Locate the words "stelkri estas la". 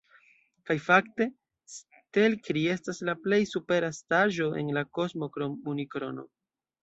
1.73-3.15